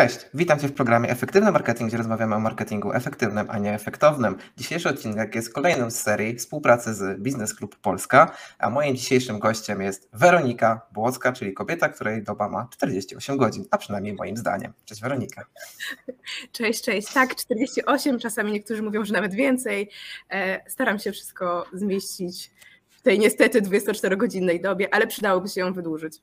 [0.00, 4.36] Cześć, witam Cię w programie Efektywny Marketing, gdzie rozmawiamy o marketingu efektywnym, a nie efektownym.
[4.56, 9.82] Dzisiejszy odcinek jest kolejnym z serii współpracy z Biznes Club Polska, a moim dzisiejszym gościem
[9.82, 14.72] jest Weronika Błocka, czyli kobieta, której doba ma 48 godzin, a przynajmniej moim zdaniem.
[14.84, 15.46] Cześć Weronika.
[16.52, 17.12] Cześć, cześć.
[17.12, 19.90] Tak, 48, czasami niektórzy mówią, że nawet więcej.
[20.30, 22.50] E, staram się wszystko zmieścić
[22.88, 26.20] w tej niestety 24-godzinnej dobie, ale przydałoby się ją wydłużyć.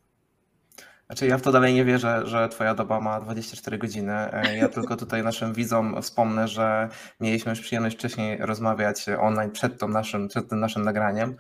[1.08, 4.14] Znaczy ja w to dalej nie wierzę, że twoja doba ma 24 godziny.
[4.14, 9.80] E, ja tylko tutaj naszym widzom wspomnę, że mieliśmy już przyjemność wcześniej rozmawiać online przed,
[9.80, 11.36] tą naszym, przed tym naszym nagraniem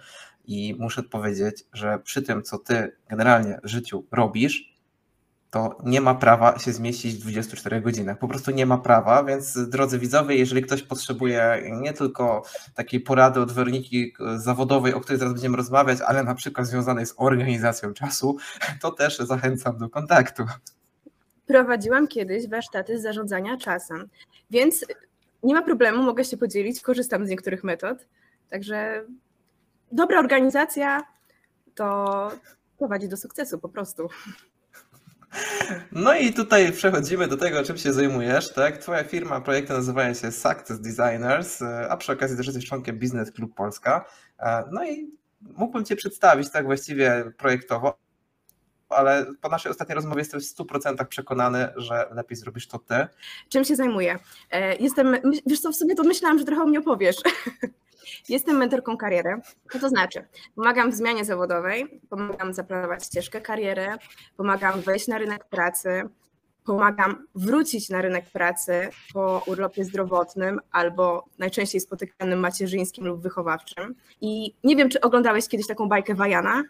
[0.45, 4.76] i muszę powiedzieć, że przy tym, co ty generalnie w życiu robisz,
[5.51, 8.17] to nie ma prawa się zmieścić w 24 godzinach.
[8.17, 12.43] Po prostu nie ma prawa, więc drodzy widzowie, jeżeli ktoś potrzebuje nie tylko
[12.75, 17.13] takiej porady od Weroniki zawodowej, o której zaraz będziemy rozmawiać, ale na przykład związanej z
[17.17, 18.37] organizacją czasu,
[18.81, 20.45] to też zachęcam do kontaktu.
[21.45, 24.09] Prowadziłam kiedyś warsztaty zarządzania czasem,
[24.51, 24.85] więc
[25.43, 27.97] nie ma problemu, mogę się podzielić, korzystam z niektórych metod.
[28.49, 29.05] Także
[29.91, 31.03] dobra organizacja
[31.75, 32.31] to
[32.77, 34.09] prowadzi do sukcesu po prostu.
[35.91, 38.77] No i tutaj przechodzimy do tego, czym się zajmujesz, tak?
[38.77, 43.55] Twoja firma, projekty nazywają się Success Designers, a przy okazji też jesteś członkiem Business Club
[43.55, 44.05] Polska.
[44.71, 45.11] No i
[45.41, 47.97] mógłbym Cię przedstawić tak właściwie projektowo,
[48.89, 53.07] ale po naszej ostatniej rozmowie jestem w 100% przekonany, że lepiej zrobisz to Ty.
[53.49, 54.19] Czym się zajmuję?
[54.51, 57.15] E, jestem, wiesz co, w sumie to myślałam, że trochę o mnie opowiesz.
[58.29, 59.41] Jestem mentorką kariery.
[59.71, 60.27] Co to znaczy?
[60.55, 63.87] Pomagam w zmianie zawodowej, pomagam zaplanować ścieżkę kariery,
[64.37, 66.03] pomagam wejść na rynek pracy,
[66.65, 73.95] pomagam wrócić na rynek pracy po urlopie zdrowotnym albo najczęściej spotykanym macierzyńskim lub wychowawczym.
[74.21, 76.63] I nie wiem, czy oglądałeś kiedyś taką bajkę Wajana?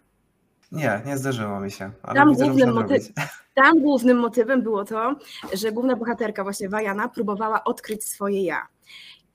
[0.71, 1.91] Nie, nie zdarzyło mi się.
[2.15, 3.13] tam, widzę, głównym moty-
[3.63, 5.15] tam głównym motywem było to,
[5.53, 8.67] że główna bohaterka, właśnie Wajana, próbowała odkryć swoje ja.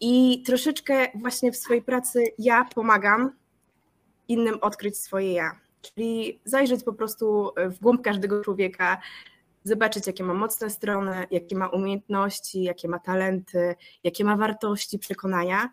[0.05, 3.33] I troszeczkę właśnie w swojej pracy ja pomagam
[4.29, 5.61] innym odkryć swoje ja.
[5.83, 9.01] Czyli zajrzeć po prostu w głąb każdego człowieka,
[9.65, 15.71] zobaczyć, jakie ma mocne strony, jakie ma umiejętności, jakie ma talenty, jakie ma wartości, przekonania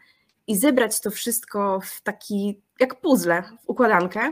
[0.47, 4.31] i zebrać to wszystko w taki, jak puzzle, w układankę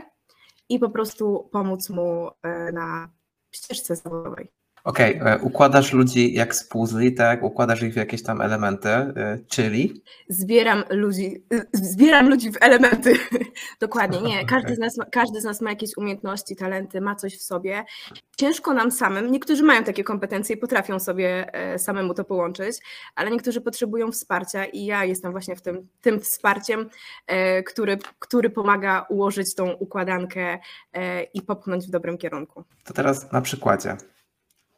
[0.68, 3.10] i po prostu pomóc mu e, na
[3.52, 4.57] ścieżce zawodowej.
[4.88, 7.42] Okej, okay, e, układasz ludzi jak z puzli, tak?
[7.42, 10.02] Układasz ich w jakieś tam elementy, e, czyli?
[10.28, 13.12] Zbieram ludzi, e, zbieram ludzi w elementy.
[13.80, 14.44] Dokładnie, nie.
[14.44, 17.84] Każdy z, nas ma, każdy z nas ma jakieś umiejętności, talenty, ma coś w sobie.
[18.36, 21.46] Ciężko nam samym, niektórzy mają takie kompetencje i potrafią sobie
[21.78, 22.76] samemu to połączyć,
[23.14, 26.88] ale niektórzy potrzebują wsparcia i ja jestem właśnie w tym, tym wsparciem,
[27.66, 30.58] który, który pomaga ułożyć tą układankę
[31.34, 32.64] i popchnąć w dobrym kierunku.
[32.84, 33.96] To teraz na przykładzie.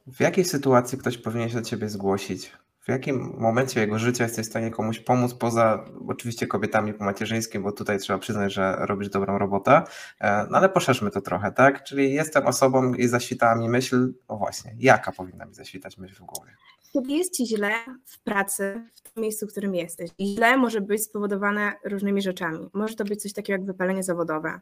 [0.06, 2.53] W jakiej sytuacji ktoś powinien się do ciebie zgłosić?
[2.81, 7.62] W jakim momencie jego życia jesteś w stanie komuś pomóc, poza oczywiście kobietami po macierzyńskim,
[7.62, 9.83] bo tutaj trzeba przyznać, że robisz dobrą robotę,
[10.21, 11.84] e, no ale poszerzmy to trochę, tak?
[11.84, 16.27] Czyli jestem osobą i zaświtała mi myśl, o właśnie, jaka powinna mi zaświtać myśl w
[16.27, 16.50] głowie?
[16.93, 17.71] Kiedy jest ci źle
[18.06, 22.71] w pracy, w tym miejscu, w którym jesteś, i źle może być spowodowane różnymi rzeczami.
[22.73, 24.61] Może to być coś takiego jak wypalenie zawodowe.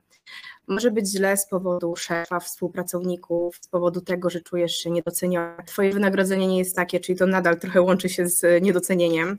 [0.67, 5.65] Może być źle z powodu szefa, współpracowników, z powodu tego, że czujesz się niedoceniony.
[5.67, 9.39] Twoje wynagrodzenie nie jest takie, czyli to nadal trochę łączy się z niedocenieniem.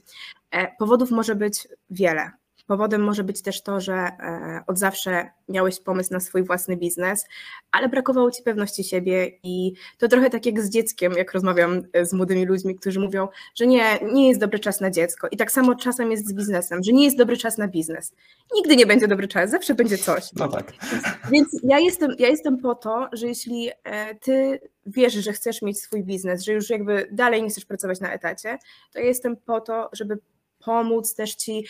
[0.52, 2.32] E, powodów może być wiele.
[2.70, 7.26] Powodem może być też to, że e, od zawsze miałeś pomysł na swój własny biznes,
[7.72, 12.06] ale brakowało ci pewności siebie i to trochę tak jak z dzieckiem, jak rozmawiam e,
[12.06, 15.28] z młodymi ludźmi, którzy mówią, że nie, nie jest dobry czas na dziecko.
[15.32, 18.14] I tak samo czasem jest z biznesem, że nie jest dobry czas na biznes.
[18.56, 20.34] Nigdy nie będzie dobry czas, zawsze będzie coś.
[20.34, 20.74] No tak.
[21.32, 25.80] Więc ja jestem, ja jestem po to, że jeśli e, ty wiesz, że chcesz mieć
[25.80, 28.58] swój biznes, że już jakby dalej nie chcesz pracować na etacie,
[28.94, 30.18] to ja jestem po to, żeby
[30.60, 31.66] pomóc też ci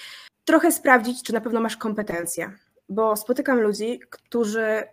[0.49, 2.51] trochę sprawdzić, czy na pewno masz kompetencje,
[2.89, 4.83] bo spotykam ludzi, którzy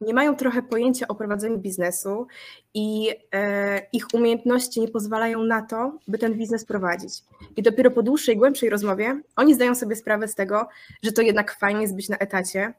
[0.00, 2.26] nie mają trochę pojęcia o prowadzeniu biznesu
[2.74, 7.12] i e, ich umiejętności nie pozwalają na to, by ten biznes prowadzić.
[7.56, 10.68] I dopiero po dłuższej, głębszej rozmowie oni zdają sobie sprawę z tego,
[11.02, 12.72] że to jednak fajnie jest być na etacie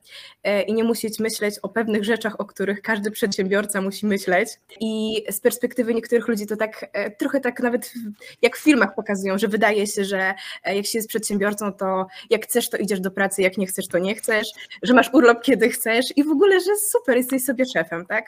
[0.44, 4.50] e, i nie musieć myśleć o pewnych rzeczach, o których każdy przedsiębiorca musi myśleć.
[4.80, 7.94] I z perspektywy niektórych ludzi to tak e, trochę tak nawet
[8.42, 10.34] jak w filmach pokazują, że wydaje się, że
[10.64, 13.88] e, jak się jest przedsiębiorcą, to jak chcesz, to idziesz do pracy, jak nie chcesz,
[13.88, 14.48] to nie chcesz,
[14.84, 18.26] że masz urlop, kiedy chcesz i w ogóle, że super, jesteś sobie szefem, tak?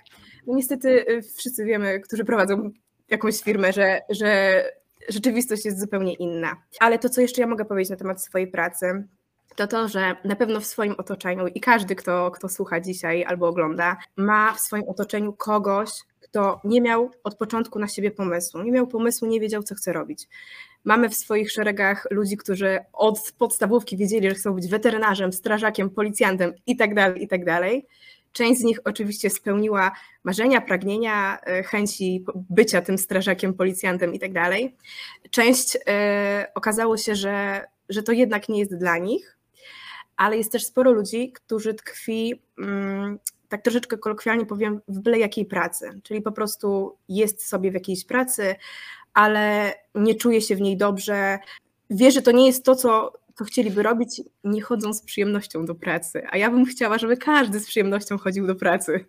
[0.48, 2.70] No niestety y, wszyscy wiemy, którzy prowadzą
[3.10, 4.64] jakąś firmę, że, że
[5.10, 6.56] rzeczywistość jest zupełnie inna.
[6.80, 9.08] Ale to, co jeszcze ja mogę powiedzieć na temat swojej pracy,
[9.56, 13.48] to to, że na pewno w swoim otoczeniu i każdy, kto, kto słucha dzisiaj albo
[13.48, 15.90] ogląda, ma w swoim otoczeniu kogoś,
[16.22, 18.62] kto nie miał od początku na siebie pomysłu.
[18.62, 20.28] Nie miał pomysłu, nie wiedział, co chce robić.
[20.84, 26.54] Mamy w swoich szeregach ludzi, którzy od podstawówki wiedzieli, że chcą być weterynarzem, strażakiem, policjantem
[26.68, 27.62] itd., tak itd.
[28.32, 29.92] Część z nich oczywiście spełniła
[30.24, 34.34] marzenia, pragnienia, e, chęci bycia tym strażakiem, policjantem itd.
[34.34, 34.52] Tak
[35.32, 39.38] Część e, okazało się, że, że to jednak nie jest dla nich,
[40.18, 45.46] ale jest też sporo ludzi, którzy tkwi, mm, tak troszeczkę kolokwialnie powiem, w byle jakiej
[45.46, 48.56] pracy, czyli po prostu jest sobie w jakiejś pracy,
[49.14, 51.40] ale nie czuje się w niej dobrze,
[51.90, 55.76] wie, że to nie jest to, co, co chcieliby robić, nie chodzą z przyjemnością do
[55.76, 56.22] pracy.
[56.30, 59.06] A ja bym chciała, żeby każdy z przyjemnością chodził do pracy.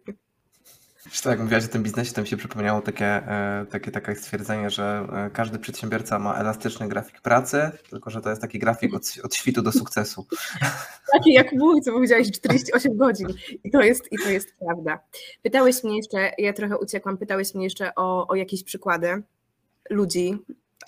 [1.07, 4.15] Wiesz, tak, jak mówiłaś o tym biznesie, to mi się przypomniało takie, e, takie, takie
[4.15, 8.95] stwierdzenie, że e, każdy przedsiębiorca ma elastyczny grafik pracy, tylko że to jest taki grafik
[8.95, 10.27] od, od świtu do sukcesu.
[11.13, 13.29] Taki jak mój, co powiedziałeś, 48 godzin.
[13.65, 15.01] I to jest, i to jest prawda.
[15.43, 19.23] Pytałeś mnie jeszcze, ja trochę uciekłam, pytałeś mnie jeszcze o, o jakieś przykłady
[19.91, 20.39] ludzi,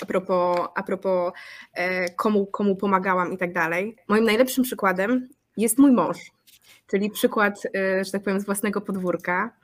[0.02, 1.32] a propos, a propos
[1.74, 3.96] e, komu, komu pomagałam i tak dalej.
[4.08, 6.18] Moim najlepszym przykładem jest mój mąż,
[6.86, 9.56] czyli przykład, e, że tak powiem, z własnego podwórka,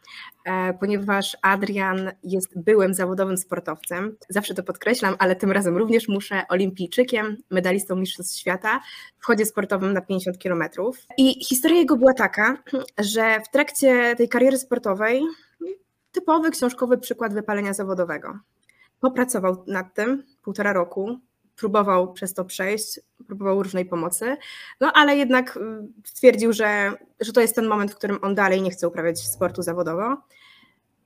[0.45, 6.43] e, ponieważ Adrian jest byłym zawodowym sportowcem, zawsze to podkreślam, ale tym razem również muszę,
[6.49, 8.81] olimpijczykiem, medalistą Mistrzostw Świata
[9.19, 10.99] w chodzie sportowym na 50 kilometrów.
[11.17, 12.63] I historia jego była taka,
[12.99, 15.23] że w trakcie tej kariery sportowej
[16.13, 18.39] typowy książkowy przykład wypalenia zawodowego
[19.01, 21.19] popracował nad tym półtora roku,
[21.57, 24.37] próbował przez to przejść, próbował różnej pomocy,
[24.81, 25.61] no ale jednak y,
[26.05, 29.63] stwierdził, że, że to jest ten moment, w którym on dalej nie chce uprawiać sportu
[29.63, 30.17] zawodowo.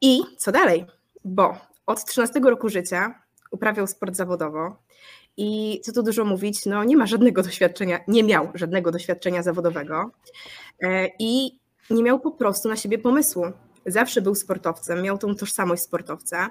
[0.00, 0.86] I co dalej?
[1.24, 1.56] Bo
[1.86, 4.76] od 13 roku życia uprawiał sport zawodowo
[5.36, 10.10] i co tu dużo mówić, no nie ma żadnego doświadczenia, nie miał żadnego doświadczenia zawodowego
[10.82, 11.58] e, i
[11.90, 13.44] nie miał po prostu na siebie pomysłu.
[13.86, 16.50] Zawsze był sportowcem, miał tą tożsamość sportowca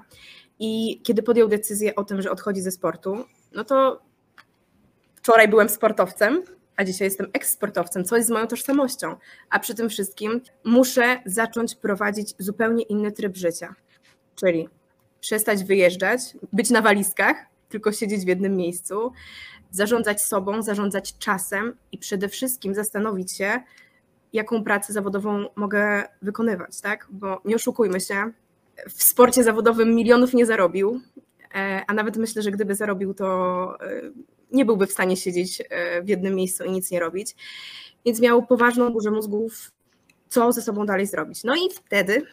[0.64, 4.02] i kiedy podjął decyzję o tym, że odchodzi ze sportu, no to
[5.14, 6.42] wczoraj byłem sportowcem,
[6.76, 9.16] a dzisiaj jestem eksportowcem, co jest z moją tożsamością.
[9.50, 13.74] A przy tym wszystkim muszę zacząć prowadzić zupełnie inny tryb życia.
[14.34, 14.68] Czyli
[15.20, 16.20] przestać wyjeżdżać,
[16.52, 17.36] być na walizkach,
[17.68, 19.12] tylko siedzieć w jednym miejscu,
[19.70, 23.60] zarządzać sobą, zarządzać czasem i przede wszystkim zastanowić się,
[24.32, 27.08] jaką pracę zawodową mogę wykonywać, tak?
[27.10, 28.32] Bo nie oszukujmy się,
[28.88, 31.00] w sporcie zawodowym milionów nie zarobił,
[31.54, 34.02] e, a nawet myślę, że gdyby zarobił, to e,
[34.52, 37.36] nie byłby w stanie siedzieć e, w jednym miejscu i nic nie robić.
[38.04, 39.72] Więc miał poważną burzę mózgów,
[40.28, 41.44] co ze sobą dalej zrobić.
[41.44, 42.26] No i wtedy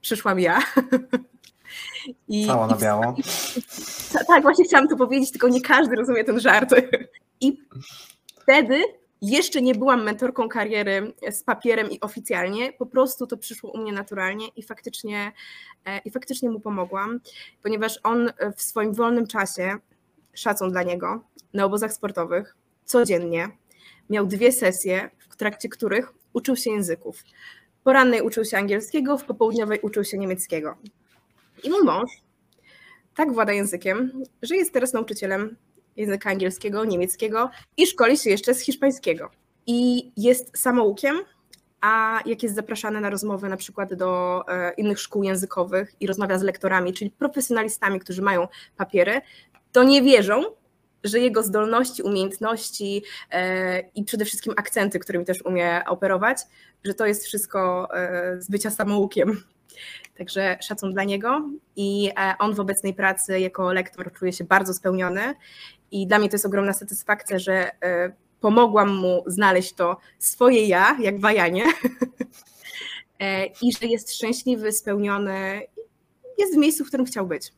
[0.00, 0.62] przyszłam ja.
[2.28, 3.14] I, Cała na biało.
[3.18, 3.22] I,
[4.28, 6.74] tak, właśnie chciałam to powiedzieć, tylko nie każdy rozumie ten żart.
[7.40, 7.60] I
[8.42, 8.82] wtedy
[9.22, 13.92] jeszcze nie byłam mentorką kariery z papierem i oficjalnie, po prostu to przyszło u mnie
[13.92, 15.32] naturalnie i faktycznie,
[15.84, 17.20] e, i faktycznie mu pomogłam,
[17.62, 19.76] ponieważ on w swoim wolnym czasie,
[20.34, 21.24] szacun dla niego,
[21.54, 23.48] na obozach sportowych, codziennie
[24.10, 27.22] miał dwie sesje, w trakcie których uczył się języków.
[27.84, 30.76] Porannej uczył się angielskiego, w popołudniowej uczył się niemieckiego.
[31.62, 32.10] I mój mąż
[33.14, 35.56] tak włada językiem, że jest teraz nauczycielem
[35.96, 39.30] języka angielskiego, niemieckiego i szkoli się jeszcze z hiszpańskiego.
[39.66, 41.16] I jest samoukiem,
[41.80, 46.38] a jak jest zapraszany na rozmowy na przykład do e, innych szkół językowych i rozmawia
[46.38, 49.20] z lektorami, czyli profesjonalistami, którzy mają papiery,
[49.72, 50.42] to nie wierzą,
[51.04, 56.38] że jego zdolności, umiejętności e, i przede wszystkim akcenty, którymi też umie operować,
[56.84, 59.42] że to jest wszystko e, z bycia samoukiem.
[60.18, 65.34] Także szacun dla niego i on w obecnej pracy jako lektor czuje się bardzo spełniony
[65.92, 70.96] i dla mnie to jest ogromna satysfakcja, że e, pomogłam mu znaleźć to swoje ja,
[71.00, 71.64] jak wajanie,
[73.20, 75.62] e, i że jest szczęśliwy, spełniony,
[76.38, 77.52] jest w miejscu, w którym chciał być.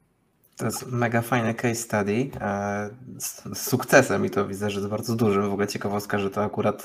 [0.56, 5.16] To jest mega fajny case study e, z sukcesem i to widzę, że jest bardzo
[5.16, 5.48] dużym.
[5.48, 6.84] W ogóle ciekawostka, że to akurat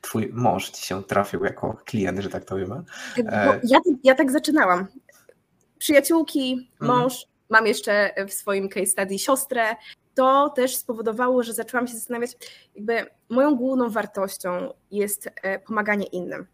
[0.00, 2.82] twój mąż ci się trafił jako klient, że tak to wiemy.
[3.64, 4.86] Ja, ja tak zaczynałam.
[5.88, 7.00] Przyjaciółki, mhm.
[7.00, 7.26] mąż, mm.
[7.48, 9.76] mam jeszcze w swoim case study siostrę
[10.14, 12.30] to też spowodowało, że zaczęłam się zastanawiać,
[12.76, 16.46] jakby moją główną wartością jest e, pomaganie innym.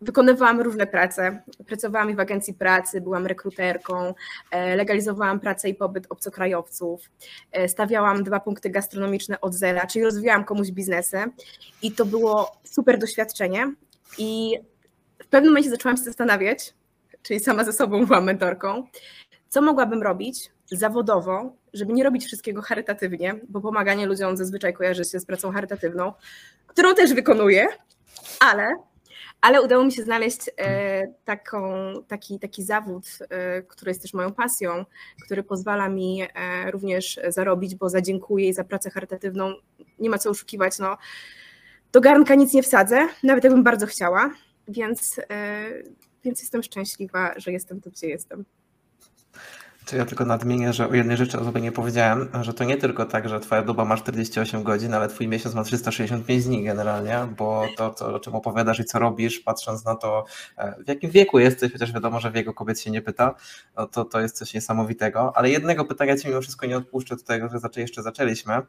[0.00, 1.42] Wykonywałam różne prace.
[1.66, 4.14] Pracowałam w agencji pracy, byłam rekruterką,
[4.50, 7.10] e, legalizowałam pracę i pobyt obcokrajowców,
[7.52, 11.18] e, stawiałam dwa punkty gastronomiczne od zera, czyli rozwijałam komuś biznesy
[11.82, 13.74] i to było super doświadczenie.
[14.18, 14.58] I
[15.18, 16.74] w pewnym momencie zaczęłam się zastanawiać,
[17.22, 18.86] czyli sama ze sobą byłam mentorką,
[19.48, 25.20] co mogłabym robić zawodowo, żeby nie robić wszystkiego charytatywnie, bo pomaganie ludziom zazwyczaj kojarzy się
[25.20, 26.12] z pracą charytatywną,
[26.66, 27.66] którą też wykonuję,
[28.40, 28.76] ale
[29.40, 34.32] ale udało mi się znaleźć e, taką, taki, taki zawód, e, który jest też moją
[34.32, 34.84] pasją,
[35.24, 39.54] który pozwala mi e, również zarobić, bo za dziękuję i za pracę charytatywną.
[39.98, 40.96] Nie ma co oszukiwać, no,
[41.92, 44.30] do garnka nic nie wsadzę, nawet jakbym bardzo chciała,
[44.68, 45.20] więc,
[46.24, 48.44] więc jestem szczęśliwa, że jestem tu, gdzie jestem.
[49.86, 52.76] To ja tylko nadmienię, że o jednej rzeczy o sobie nie powiedziałem, że to nie
[52.76, 57.18] tylko tak, że twoja doba ma 48 godzin, ale twój miesiąc ma 365 dni generalnie,
[57.36, 60.24] bo to, to o czym opowiadasz i co robisz, patrząc na to,
[60.58, 63.34] e, w jakim wieku jesteś, chociaż wiadomo, że wieku kobiet się nie pyta,
[63.76, 65.32] no to, to jest coś niesamowitego.
[65.36, 68.62] Ale jednego pytania ci mimo wszystko nie odpuszczę tutaj, że jeszcze zaczęliśmy.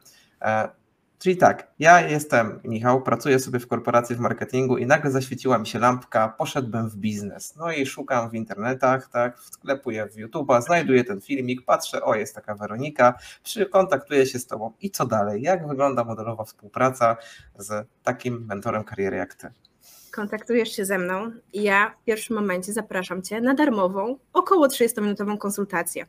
[1.22, 5.66] Czyli tak, ja jestem Michał, pracuję sobie w korporacji w marketingu i nagle zaświeciła mi
[5.66, 7.56] się lampka, poszedłbym w biznes.
[7.56, 12.34] No i szukam w internetach, tak, wklepuję w YouTube'a, znajduję ten filmik, patrzę, o jest
[12.34, 13.14] taka Weronika,
[13.70, 15.42] kontaktuję się z Tobą i co dalej?
[15.42, 17.16] Jak wygląda modelowa współpraca
[17.58, 19.50] z takim mentorem kariery jak Ty?
[20.10, 25.38] kontaktujesz się ze mną i ja w pierwszym momencie zapraszam Cię na darmową, około 30-minutową
[25.38, 26.06] konsultację,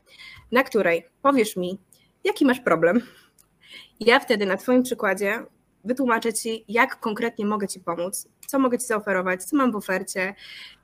[0.51, 1.79] na której powiesz mi,
[2.23, 3.01] jaki masz problem,
[3.99, 5.45] ja wtedy na Twoim przykładzie
[5.83, 10.35] wytłumaczę Ci, jak konkretnie mogę Ci pomóc, co mogę Ci zaoferować, co mam w ofercie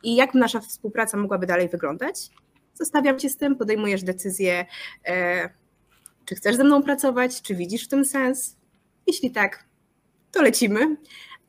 [0.03, 2.29] i jak nasza współpraca mogłaby dalej wyglądać.
[2.73, 4.65] Zostawiam Cię z tym, podejmujesz decyzję,
[5.05, 5.49] e,
[6.25, 8.57] czy chcesz ze mną pracować, czy widzisz w tym sens.
[9.07, 9.65] Jeśli tak,
[10.31, 10.97] to lecimy.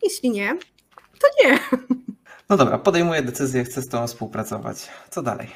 [0.03, 0.57] Jeśli nie,
[1.21, 1.59] to nie.
[2.49, 4.89] No dobra, podejmuję decyzję, chcę z Tobą współpracować.
[5.11, 5.49] Co dalej?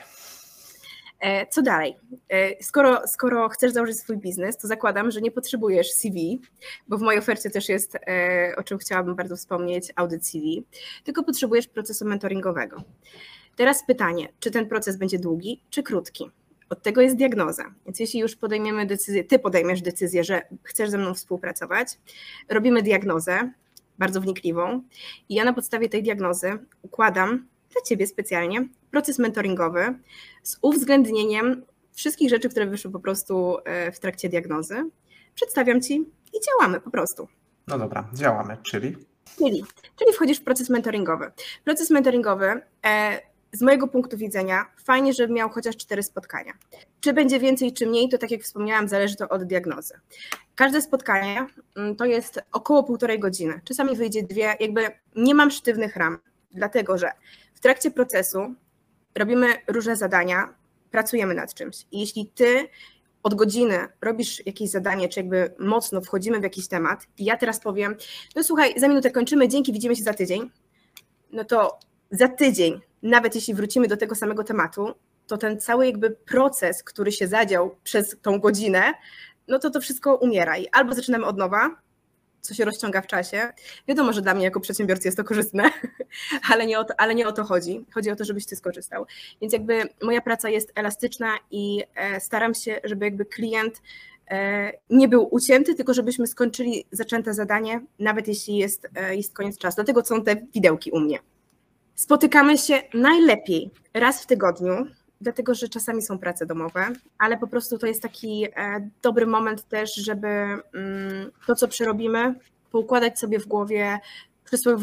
[1.24, 1.96] E, co dalej?
[2.28, 6.40] E, skoro, skoro chcesz założyć swój biznes, to zakładam, że nie potrzebujesz CV,
[6.88, 10.64] bo w mojej ofercie też jest, e, o czym chciałabym bardzo wspomnieć, audyt CV,
[11.04, 12.82] tylko potrzebujesz procesu mentoringowego.
[13.56, 16.30] Teraz pytanie, czy ten proces będzie długi, czy krótki?
[16.70, 17.74] Od tego jest diagnoza.
[17.86, 21.88] Więc jeśli już podejmiemy decyzję, ty podejmiesz decyzję, że chcesz ze mną współpracować,
[22.48, 23.52] robimy diagnozę,
[23.98, 24.82] bardzo wnikliwą,
[25.28, 29.98] i ja na podstawie tej diagnozy układam dla ciebie specjalnie proces mentoringowy
[30.42, 34.90] z uwzględnieniem wszystkich rzeczy, które wyszły po prostu e, w trakcie diagnozy.
[35.34, 35.94] Przedstawiam Ci
[36.32, 37.28] i działamy po prostu.
[37.66, 38.96] No dobra, działamy, czyli?
[39.38, 39.64] Czyli,
[39.98, 41.30] czyli wchodzisz w proces mentoringowy.
[41.64, 43.20] Proces mentoringowy e,
[43.52, 46.52] z mojego punktu widzenia fajnie, żeby miał chociaż cztery spotkania.
[47.00, 49.94] Czy będzie więcej, czy mniej, to tak jak wspomniałam, zależy to od diagnozy.
[50.54, 51.46] Każde spotkanie
[51.76, 53.60] mm, to jest około półtorej godziny.
[53.64, 54.80] Czasami wyjdzie dwie, jakby
[55.16, 56.18] nie mam sztywnych ram,
[56.50, 57.10] dlatego że
[57.54, 58.54] w trakcie procesu
[59.14, 60.54] robimy różne zadania,
[60.90, 61.86] pracujemy nad czymś.
[61.92, 62.68] I jeśli ty
[63.22, 67.60] od godziny robisz jakieś zadanie, czy jakby mocno wchodzimy w jakiś temat, i ja teraz
[67.60, 67.96] powiem,
[68.36, 70.50] no słuchaj, za minutę kończymy, dzięki, widzimy się za tydzień,
[71.32, 71.78] no to
[72.10, 74.94] za tydzień, nawet jeśli wrócimy do tego samego tematu,
[75.26, 78.92] to ten cały jakby proces, który się zadział przez tą godzinę,
[79.48, 81.70] no to to wszystko umiera i albo zaczynamy od nowa,
[82.44, 83.52] co się rozciąga w czasie.
[83.88, 85.70] Wiadomo, że dla mnie jako przedsiębiorcy jest to korzystne,
[86.52, 87.84] ale nie, o to, ale nie o to chodzi.
[87.94, 89.06] Chodzi o to, żebyś ty skorzystał.
[89.40, 93.82] Więc jakby moja praca jest elastyczna i e, staram się, żeby jakby klient
[94.30, 99.58] e, nie był ucięty, tylko żebyśmy skończyli zaczęte zadanie, nawet jeśli jest, e, jest koniec
[99.58, 99.74] czasu.
[99.74, 101.18] Dlatego są te widełki u mnie.
[101.94, 104.86] Spotykamy się najlepiej raz w tygodniu,
[105.24, 106.86] dlatego że czasami są prace domowe,
[107.18, 110.62] ale po prostu to jest taki e, dobry moment też, żeby mm,
[111.46, 112.34] to, co przerobimy,
[112.70, 113.98] poukładać sobie w głowie,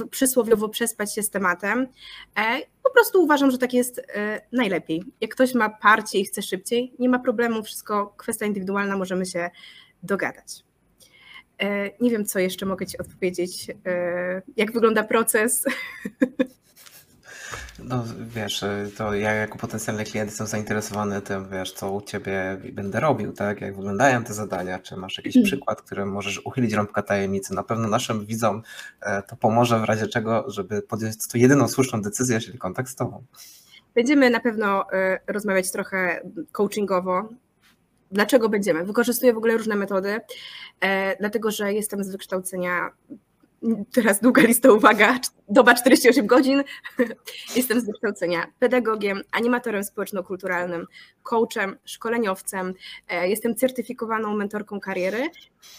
[0.09, 1.87] przysłowiowo przespać się z tematem.
[2.37, 5.03] E, po prostu uważam, że tak jest e, najlepiej.
[5.21, 9.49] Jak ktoś ma parcie i chce szybciej, nie ma problemu, wszystko kwestia indywidualna, możemy się
[10.03, 10.63] dogadać.
[12.01, 13.67] Nie wiem, co jeszcze mogę Ci odpowiedzieć,
[14.57, 15.65] jak wygląda proces.
[17.79, 18.03] No
[18.35, 18.63] wiesz,
[18.97, 23.61] to ja jako potencjalny klient jestem zainteresowany tym, wiesz, co u Ciebie będę robił, tak?
[23.61, 25.45] Jak wyglądają te zadania, czy masz jakiś hmm.
[25.45, 27.53] przykład, który możesz uchylić rąbka tajemnicy.
[27.55, 28.61] Na pewno naszym widzom
[29.01, 32.95] e, to pomoże w razie czego, żeby podjąć to jedyną słuszną decyzję, czyli kontakt z
[32.95, 33.23] Tobą.
[33.95, 37.29] Będziemy na pewno e, rozmawiać trochę coachingowo.
[38.11, 38.85] Dlaczego będziemy?
[38.85, 40.19] Wykorzystuję w ogóle różne metody,
[40.79, 42.89] e, dlatego że jestem z wykształcenia
[43.91, 46.63] teraz długa lista, uwaga, doba 48 godzin.
[47.55, 50.85] Jestem z wykształcenia pedagogiem, animatorem społeczno-kulturalnym,
[51.23, 52.73] coachem, szkoleniowcem,
[53.09, 55.29] e, jestem certyfikowaną mentorką kariery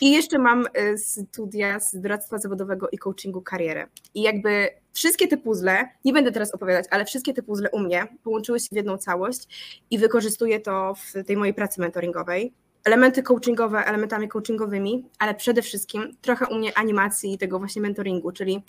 [0.01, 3.87] i jeszcze mam e, studia z doradztwa zawodowego i coachingu kariery.
[4.15, 8.07] I jakby wszystkie te puzzle, nie będę teraz opowiadać, ale wszystkie te puzzle u mnie
[8.25, 9.49] połączyły się w jedną całość
[9.91, 12.53] i wykorzystuję to w tej mojej pracy mentoringowej
[12.85, 18.33] elementy coachingowe elementami coachingowymi, ale przede wszystkim trochę u mnie animacji i tego właśnie mentoringu,
[18.33, 18.63] czyli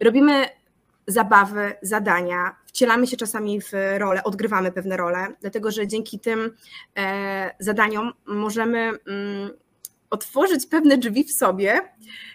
[0.00, 0.46] robimy
[1.06, 6.56] zabawy, zadania, wcielamy się czasami w role, odgrywamy pewne role, dlatego że dzięki tym
[6.96, 9.50] e, zadaniom możemy mm,
[10.10, 11.80] otworzyć pewne drzwi w sobie,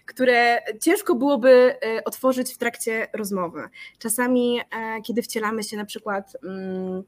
[0.05, 3.69] które ciężko byłoby e, otworzyć w trakcie rozmowy.
[3.99, 7.03] Czasami, e, kiedy wcielamy się na przykład, mm,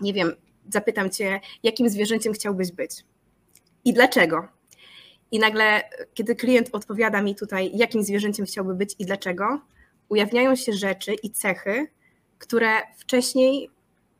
[0.00, 0.32] nie wiem,
[0.68, 3.04] zapytam cię, jakim zwierzęciem chciałbyś być
[3.84, 4.48] i dlaczego.
[5.30, 5.82] I nagle,
[6.14, 9.60] kiedy klient odpowiada mi tutaj, jakim zwierzęciem chciałby być i dlaczego,
[10.08, 11.86] ujawniają się rzeczy i cechy,
[12.38, 12.68] które
[12.98, 13.70] wcześniej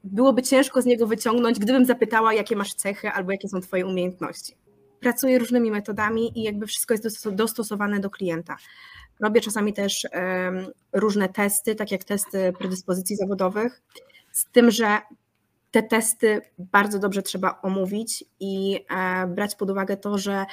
[0.05, 4.55] byłoby ciężko z niego wyciągnąć, gdybym zapytała, jakie masz cechy albo jakie są Twoje umiejętności.
[5.01, 8.57] Pracuję różnymi metodami i jakby wszystko jest dostosowane do klienta.
[9.21, 10.07] Robię czasami też
[10.93, 13.83] różne testy, tak jak testy predyspozycji zawodowych,
[14.33, 14.99] z tym, że
[15.71, 20.47] te testy bardzo dobrze trzeba omówić i e, brać pod uwagę to, że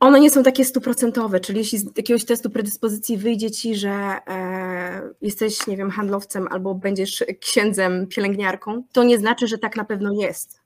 [0.00, 5.10] one nie są takie stuprocentowe, czyli jeśli z jakiegoś testu predyspozycji wyjdzie ci, że e,
[5.22, 10.12] jesteś, nie wiem, handlowcem albo będziesz księdzem, pielęgniarką, to nie znaczy, że tak na pewno
[10.12, 10.60] jest.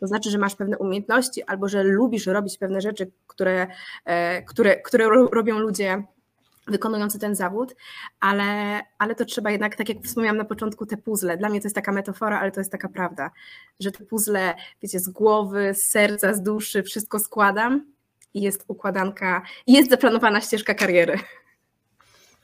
[0.00, 3.66] To znaczy, że masz pewne umiejętności albo że lubisz robić pewne rzeczy, które,
[4.04, 6.02] e, które, które robią ludzie
[6.66, 7.76] wykonujący ten zawód,
[8.20, 11.36] ale, ale to trzeba jednak, tak jak wspomniałam na początku, te puzzle.
[11.36, 13.30] Dla mnie to jest taka metafora, ale to jest taka prawda,
[13.80, 17.92] że te puzzle, wiecie, z głowy, z serca, z duszy, wszystko składam
[18.34, 21.18] i jest układanka, jest zaplanowana ścieżka kariery.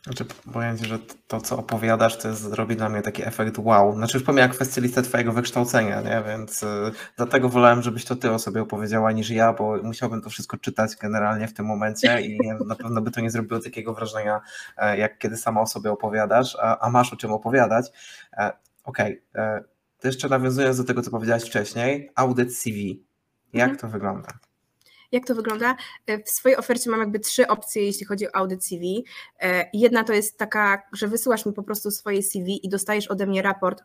[0.05, 3.95] Znaczy, powiem Ci, że to, co opowiadasz, to jest, zrobi dla mnie taki efekt wow.
[3.95, 6.23] Znaczy, już pomijam kwestię listy Twojego wykształcenia, nie?
[6.27, 6.67] Więc y,
[7.17, 10.97] dlatego wolałem, żebyś to Ty o sobie opowiedziała niż ja, bo musiałbym to wszystko czytać
[10.97, 14.41] generalnie w tym momencie i nie, na pewno by to nie zrobiło takiego wrażenia,
[14.77, 17.87] e, jak kiedy sama o sobie opowiadasz, a, a masz o czym opowiadać.
[18.33, 18.53] E,
[18.85, 19.45] Okej, okay.
[19.45, 19.65] E,
[19.99, 23.05] to jeszcze nawiązując do tego, co powiedziałaś wcześniej, audyt CV.
[23.53, 23.79] Jak mhm.
[23.79, 24.29] to wygląda?
[25.13, 25.77] Jak to wygląda?
[26.07, 29.05] E, w swojej ofercie mam jakby trzy opcje, jeśli chodzi o audyt CV.
[29.41, 33.27] E, jedna to jest taka, że wysyłasz mi po prostu swoje CV i dostajesz ode
[33.27, 33.83] mnie raport,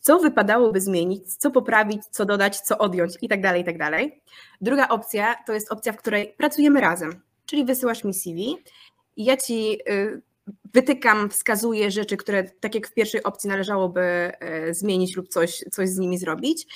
[0.00, 4.02] co wypadałoby zmienić, co poprawić, co dodać, co odjąć i tak dalej, i tak.
[4.60, 8.56] Druga opcja to jest opcja, w której pracujemy razem, czyli wysyłasz mi CV
[9.16, 10.22] ja ci y,
[10.74, 15.88] wytykam, wskazuję rzeczy, które tak jak w pierwszej opcji należałoby e, zmienić lub coś, coś
[15.88, 16.66] z nimi zrobić.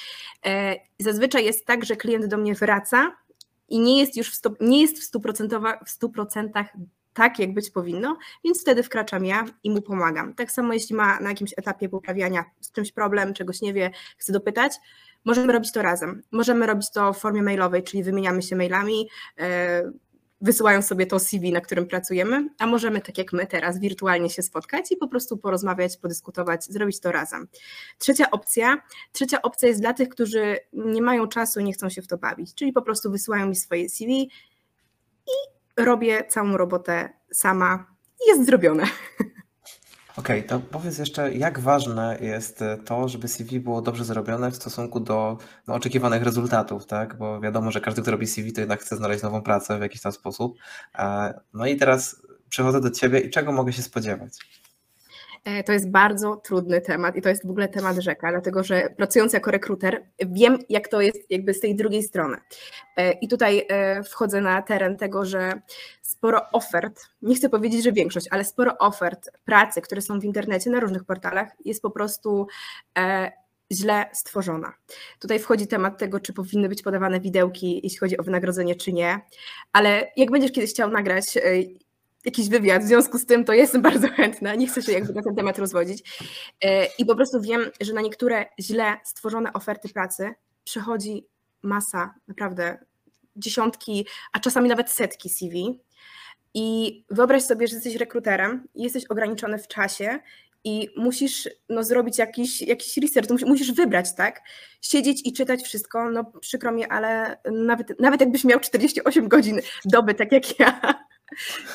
[0.98, 3.16] Zazwyczaj jest tak, że klient do mnie wraca
[3.70, 6.64] i nie jest już w, nie jest w 100%, w 100%
[7.14, 10.34] tak, jak być powinno, więc wtedy wkraczam ja i mu pomagam.
[10.34, 14.32] Tak samo jeśli ma na jakimś etapie poprawiania z czymś problem, czegoś nie wie, chce
[14.32, 14.72] dopytać,
[15.24, 16.22] możemy robić to razem.
[16.32, 19.82] Możemy robić to w formie mailowej, czyli wymieniamy się mailami, e,
[20.40, 24.42] wysyłają sobie to CV, na którym pracujemy, a możemy tak jak my teraz wirtualnie się
[24.42, 27.48] spotkać i po prostu porozmawiać, podyskutować, zrobić to razem.
[27.98, 32.06] Trzecia opcja, trzecia opcja jest dla tych, którzy nie mają czasu nie chcą się w
[32.06, 34.30] to bawić, czyli po prostu wysyłają mi swoje CV
[35.26, 35.32] i
[35.76, 37.86] robię całą robotę sama
[38.28, 38.84] jest zrobione.
[40.20, 44.56] Okej, to powiedz jeszcze, jak ważne jest e, to, żeby CV było dobrze zrobione w
[44.56, 47.18] stosunku do no, oczekiwanych rezultatów, tak?
[47.18, 50.00] Bo wiadomo, że każdy, kto robi CV, to jednak chce znaleźć nową pracę w jakiś
[50.00, 50.58] tam sposób.
[50.98, 54.32] E, no i teraz przechodzę do Ciebie i czego mogę się spodziewać?
[55.44, 58.88] E, to jest bardzo trudny temat i to jest w ogóle temat rzeka, dlatego że
[58.96, 62.36] pracując jako rekruter wiem, jak to jest jakby z tej drugiej strony.
[62.96, 65.60] E, I tutaj e, wchodzę na teren tego, że
[66.02, 70.70] sporo ofert, nie chcę powiedzieć, że większość, ale sporo ofert pracy, które są w internecie
[70.70, 72.46] na różnych portalach, jest po prostu
[73.72, 74.72] źle stworzona.
[75.18, 79.20] Tutaj wchodzi temat tego, czy powinny być podawane widełki, jeśli chodzi o wynagrodzenie, czy nie,
[79.72, 81.38] ale jak będziesz kiedyś chciał nagrać
[82.24, 85.22] jakiś wywiad, w związku z tym to jestem bardzo chętna, nie chcę się jakby na
[85.22, 86.20] ten temat rozwodzić.
[86.64, 91.26] E, I po prostu wiem, że na niektóre źle stworzone oferty pracy przychodzi
[91.62, 92.78] masa, naprawdę
[93.36, 95.80] dziesiątki, a czasami nawet setki CV.
[96.54, 100.18] I wyobraź sobie, że jesteś rekruterem jesteś ograniczony w czasie
[100.64, 104.40] i musisz no, zrobić jakiś, jakiś research, musisz wybrać, tak?
[104.80, 110.14] Siedzieć i czytać wszystko, no przykro mi, ale nawet, nawet jakbyś miał 48 godzin doby,
[110.14, 110.80] tak jak ja,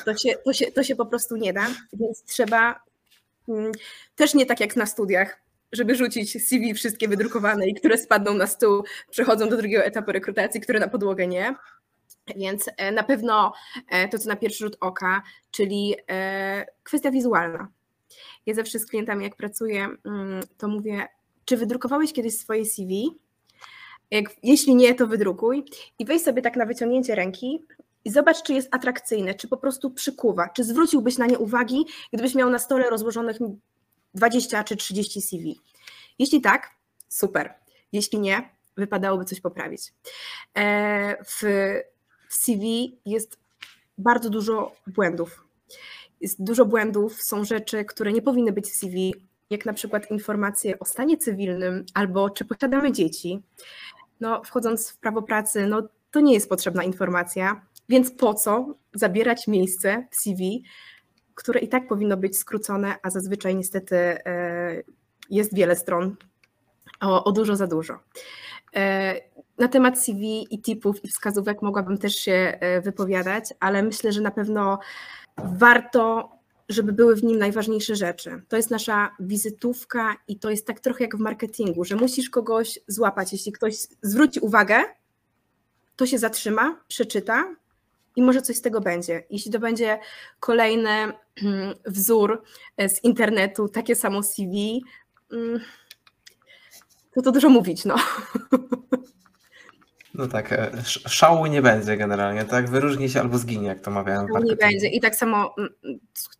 [0.04, 2.80] to się, to, się, to się po prostu nie da, więc trzeba
[3.48, 3.72] mm,
[4.16, 5.40] też nie tak jak na studiach,
[5.72, 10.60] żeby rzucić CV wszystkie wydrukowane i które spadną na stół, przechodzą do drugiego etapu rekrutacji,
[10.60, 11.54] które na podłogę nie.
[12.36, 13.52] Więc e, na pewno
[13.88, 17.68] e, to, co na pierwszy rzut oka, czyli e, kwestia wizualna.
[18.46, 21.08] Ja zawsze z klientami, jak pracuję, mm, to mówię,
[21.44, 23.10] czy wydrukowałeś kiedyś swoje CV?
[24.10, 25.64] Jak, jeśli nie, to wydrukuj
[25.98, 27.64] i weź sobie tak na wyciągnięcie ręki
[28.06, 32.34] i zobacz, czy jest atrakcyjne, czy po prostu przykuwa, czy zwróciłbyś na nie uwagi, gdybyś
[32.34, 33.36] miał na stole rozłożonych
[34.14, 35.60] 20 czy 30 CV.
[36.18, 36.70] Jeśli tak,
[37.08, 37.54] super.
[37.92, 39.92] Jeśli nie, wypadałoby coś poprawić.
[40.56, 41.42] E, w
[42.28, 43.38] CV jest
[43.98, 45.44] bardzo dużo błędów.
[46.20, 49.14] Jest dużo błędów, są rzeczy, które nie powinny być w CV,
[49.50, 53.42] jak na przykład informacje o stanie cywilnym albo czy posiadamy dzieci.
[54.20, 59.46] No, wchodząc w prawo pracy, no, to nie jest potrzebna informacja, więc po co zabierać
[59.46, 60.62] miejsce w CV,
[61.34, 64.82] które i tak powinno być skrócone, a zazwyczaj niestety e,
[65.30, 66.16] jest wiele stron,
[67.00, 67.98] o, o dużo za dużo.
[68.76, 69.14] E,
[69.58, 74.20] na temat CV i tipów i wskazówek mogłabym też się e, wypowiadać, ale myślę, że
[74.20, 74.78] na pewno
[75.38, 76.32] warto,
[76.68, 78.42] żeby były w nim najważniejsze rzeczy.
[78.48, 82.78] To jest nasza wizytówka i to jest tak trochę jak w marketingu, że musisz kogoś
[82.86, 83.32] złapać.
[83.32, 84.82] Jeśli ktoś zwróci uwagę,
[85.96, 87.54] to się zatrzyma, przeczyta
[88.16, 89.24] i może coś z tego będzie.
[89.30, 89.98] Jeśli to będzie
[90.40, 92.42] kolejny mm, wzór
[92.76, 94.84] e, z internetu, takie samo CV,
[95.32, 95.60] mm,
[97.14, 97.96] to to dużo mówić, no.
[100.14, 102.70] No tak, e, szału nie będzie generalnie, tak?
[102.70, 104.28] Wyróżni się albo zginie, jak to mawiałem.
[104.28, 104.88] Szału nie będzie.
[104.88, 105.70] I tak samo mm,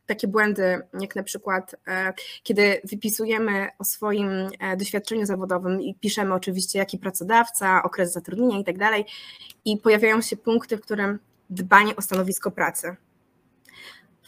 [0.06, 2.12] takie błędy, jak na przykład, e,
[2.42, 4.30] kiedy wypisujemy o swoim
[4.78, 9.04] doświadczeniu zawodowym i piszemy oczywiście, jaki pracodawca, okres zatrudnienia i tak dalej,
[9.64, 11.18] i pojawiają się punkty, w którym
[11.50, 12.96] dbanie o stanowisko pracy.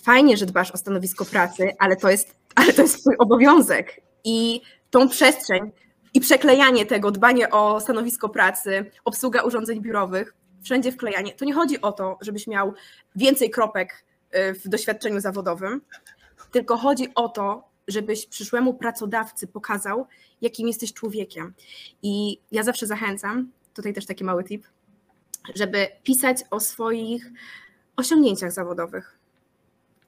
[0.03, 4.01] Fajnie, że dbasz o stanowisko pracy, ale to jest, ale to jest twój obowiązek.
[4.25, 5.71] I tą przestrzeń,
[6.15, 11.35] i przeklejanie tego, dbanie o stanowisko pracy, obsługa urządzeń biurowych, wszędzie wklejanie.
[11.35, 12.75] To nie chodzi o to, żebyś miał
[13.17, 14.05] więcej kropek
[14.35, 15.81] y, w doświadczeniu zawodowym,
[16.51, 20.07] tylko chodzi o to, żebyś przyszłemu pracodawcy pokazał,
[20.41, 21.55] jakim jesteś człowiekiem.
[22.03, 24.67] I ja zawsze zachęcam, tutaj też taki mały tip,
[25.55, 27.33] żeby pisać o swoich
[27.97, 29.19] osiągnięciach zawodowych.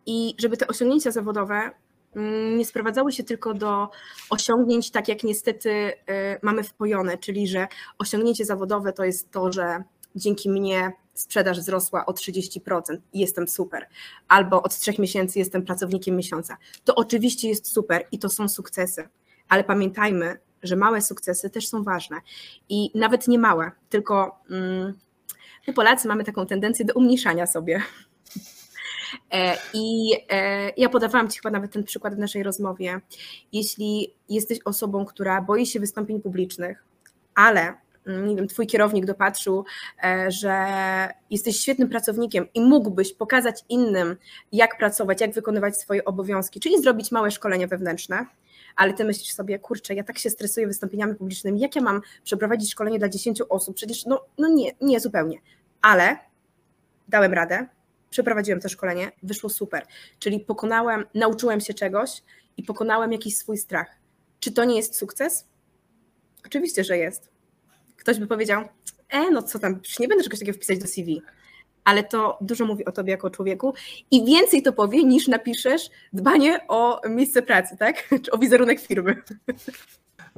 [0.06, 1.70] I żeby te osiągnięcia zawodowe
[2.16, 3.88] Mm, nie sprowadzały się tylko do
[4.30, 5.94] osiągnięć, tak jak niestety y,
[6.42, 9.82] mamy wpojone, czyli że osiągnięcie zawodowe to jest to, że
[10.14, 12.60] dzięki mnie sprzedaż wzrosła o 30%
[13.12, 13.88] i jestem super,
[14.28, 16.56] albo od trzech miesięcy jestem pracownikiem miesiąca.
[16.84, 19.08] To oczywiście jest super i to są sukcesy,
[19.48, 22.16] ale pamiętajmy, że małe sukcesy też są ważne
[22.68, 24.94] i nawet nie małe, tylko mm,
[25.66, 27.82] my Polacy mamy taką tendencję do umniejszania sobie
[29.32, 33.00] E, I e, ja podawałam Ci chyba nawet ten przykład w naszej rozmowie.
[33.52, 36.84] Jeśli jesteś osobą, która boi się wystąpień publicznych,
[37.34, 37.74] ale
[38.06, 39.64] mm, nie wiem, twój kierownik dopatrzył,
[40.04, 40.54] e, że
[41.30, 44.16] jesteś świetnym pracownikiem i mógłbyś pokazać innym,
[44.52, 48.26] jak pracować, jak wykonywać swoje obowiązki, czyli zrobić małe szkolenie wewnętrzne,
[48.76, 52.72] ale ty myślisz sobie, kurczę, ja tak się stresuję wystąpieniami publicznymi, jak ja mam przeprowadzić
[52.72, 53.76] szkolenie dla 10 osób?
[53.76, 55.38] Przecież no, no nie, nie zupełnie.
[55.82, 56.18] Ale
[57.08, 57.66] dałem radę,
[58.10, 59.86] przeprowadziłem to szkolenie, wyszło super.
[60.18, 62.22] Czyli pokonałem, nauczyłem się czegoś
[62.56, 63.98] i pokonałem jakiś swój strach.
[64.40, 65.46] Czy to nie jest sukces?
[66.46, 67.28] Oczywiście, że jest.
[67.96, 68.64] Ktoś by powiedział,
[69.08, 71.22] e, no co tam, nie będę czegoś takiego wpisać do CV.
[71.84, 73.74] Ale to dużo mówi o tobie jako człowieku
[74.10, 78.08] i więcej to powie niż napiszesz dbanie o miejsce pracy, tak?
[78.22, 79.22] Czy o wizerunek firmy.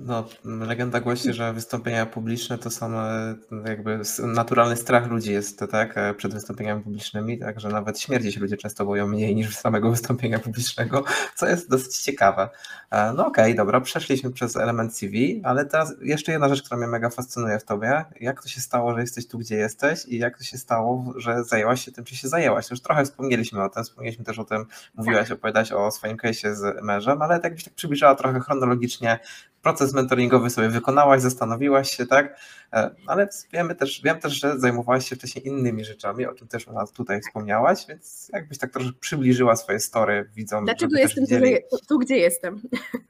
[0.05, 3.35] No, legenda głosi, że wystąpienia publiczne to są e,
[3.67, 8.57] jakby naturalny strach ludzi jest tak, e, przed wystąpieniami publicznymi, także nawet śmierci się ludzie
[8.57, 11.05] często boją mniej niż samego wystąpienia publicznego,
[11.37, 12.49] co jest dosyć ciekawe.
[12.91, 16.79] E, no okej, okay, dobra, przeszliśmy przez element CV, ale teraz jeszcze jedna rzecz, która
[16.79, 18.05] mnie mega fascynuje w tobie.
[18.21, 21.45] Jak to się stało, że jesteś tu, gdzie jesteś i jak to się stało, że
[21.45, 22.71] zajęłaś się tym, czy się zajęłaś?
[22.71, 26.83] Już trochę wspomnieliśmy o tym, wspomnieliśmy też o tym, mówiłaś, opowiadałaś o swoim case'ie z
[26.83, 29.19] mężem, ale jakbyś tak przybliżała trochę chronologicznie
[29.63, 32.41] proces mentoringowy sobie wykonałaś, zastanowiłaś się, tak?
[32.73, 36.67] E, ale wiemy też, wiem też, że zajmowałaś się wcześniej innymi rzeczami, o czym też
[36.95, 40.65] tutaj wspomniałaś, więc jakbyś tak troszkę przybliżyła swoje story widzom.
[40.65, 41.27] Dlaczego jestem
[41.71, 42.61] tu, tu, gdzie jestem?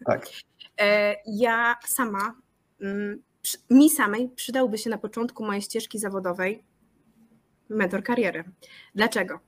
[0.07, 0.27] Tak.
[0.81, 2.35] E, ja sama,
[2.81, 3.23] mm,
[3.71, 6.63] mi samej przydałby się na początku mojej ścieżki zawodowej
[7.73, 8.45] mentor kariery.
[8.95, 9.41] Dlaczego?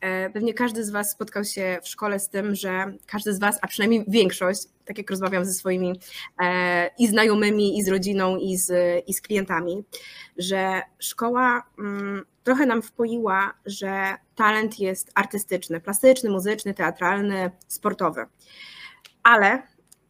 [0.00, 3.58] E, pewnie każdy z Was spotkał się w szkole z tym, że każdy z Was,
[3.62, 6.00] a przynajmniej większość, tak jak rozmawiam ze swoimi
[6.42, 8.72] e, i znajomymi, i z rodziną, i z,
[9.06, 9.84] i z klientami,
[10.38, 18.26] że szkoła mm, trochę nam wpoiła, że talent jest artystyczny, plastyczny, muzyczny, teatralny, sportowy.
[19.22, 19.62] Ale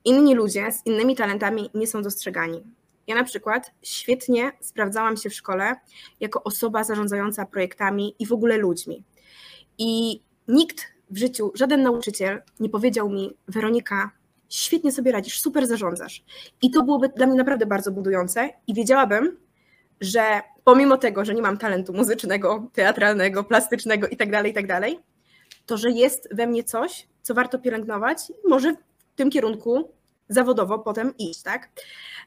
[0.04, 2.64] inni ludzie z innymi talentami nie są dostrzegani.
[3.10, 5.74] Ja na przykład świetnie sprawdzałam się w szkole
[6.20, 9.04] jako osoba zarządzająca projektami i w ogóle ludźmi.
[9.78, 14.10] I nikt w życiu, żaden nauczyciel nie powiedział mi, Weronika,
[14.48, 16.24] świetnie sobie radzisz, super zarządzasz.
[16.62, 19.36] I to byłoby dla mnie naprawdę bardzo budujące i wiedziałabym,
[20.00, 24.90] że pomimo tego, że nie mam talentu muzycznego, teatralnego, plastycznego itd., tak itd., tak
[25.66, 28.18] to że jest we mnie coś, co warto pielęgnować
[28.48, 29.99] może w tym kierunku
[30.30, 31.68] zawodowo potem iść, tak?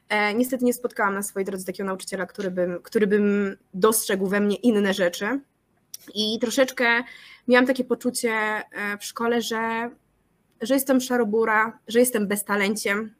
[0.08, 4.40] E, niestety nie spotkałam na swojej drodze takiego nauczyciela, który bym, który bym dostrzegł we
[4.40, 5.40] mnie inne rzeczy.
[6.14, 6.86] I troszeczkę
[7.48, 8.62] miałam takie poczucie e,
[9.00, 9.90] w szkole, że,
[10.60, 13.14] że jestem szarobura, że jestem beztalenciem,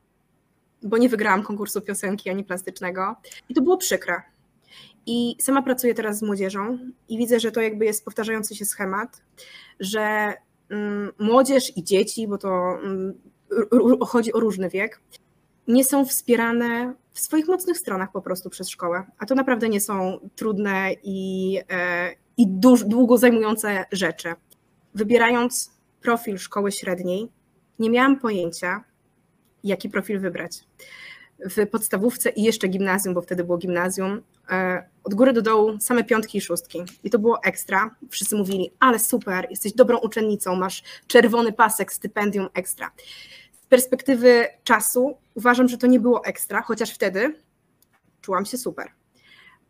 [0.83, 3.17] bo nie wygrałam konkursu piosenki ani plastycznego.
[3.49, 4.23] I to było przykre.
[5.07, 9.23] I sama pracuję teraz z młodzieżą i widzę, że to jakby jest powtarzający się schemat,
[9.81, 10.35] że
[10.71, 13.15] mm, młodzież i dzieci, bo to mm,
[14.07, 15.01] chodzi o różny wiek,
[15.69, 19.05] nie są wspierane w swoich mocnych stronach po prostu przez szkołę.
[19.19, 22.47] A to naprawdę nie są trudne i, e, i
[22.87, 24.35] długo zajmujące rzeczy.
[24.95, 27.29] Wybierając profil szkoły średniej,
[27.79, 28.85] nie miałam pojęcia,
[29.65, 30.65] jaki profil wybrać.
[31.39, 36.05] W podstawówce i jeszcze gimnazjum, bo wtedy było gimnazjum, e, od góry do dołu same
[36.05, 36.83] piątki i szóstki.
[37.05, 37.95] I to było ekstra.
[38.11, 42.91] Wszyscy mówili, ale super, jesteś dobrą uczennicą, masz czerwony pasek, stypendium ekstra.
[43.63, 47.35] Z perspektywy czasu uważam, że to nie było ekstra, chociaż wtedy
[48.21, 48.91] czułam się super.